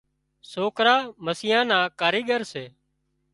سوڪرا 0.51 0.95
مسيان 1.25 1.65
نا 1.71 1.79
ڪاريڳر 1.99 2.41
سي 2.51 2.65